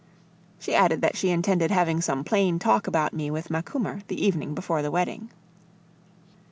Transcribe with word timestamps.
She 0.57 0.73
added 0.73 1.01
that 1.01 1.15
she 1.15 1.29
intended 1.29 1.69
having 1.69 2.01
some 2.01 2.23
plain 2.23 2.57
talk 2.57 2.87
about 2.87 3.13
me 3.13 3.29
with 3.29 3.51
Macumer 3.51 4.01
the 4.07 4.19
evening 4.19 4.55
before 4.55 4.81
the 4.81 4.89
wedding. 4.89 5.29